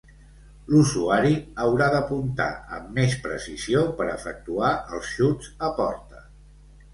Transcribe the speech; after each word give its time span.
L'usuari 0.75 1.33
haurà 1.65 1.89
d'apuntar 1.95 2.47
amb 2.77 2.89
més 3.01 3.13
precisió 3.27 3.85
per 4.01 4.09
efectuar 4.15 4.73
els 4.97 5.13
xuts 5.19 5.53
a 5.69 5.71
porta. 5.83 6.25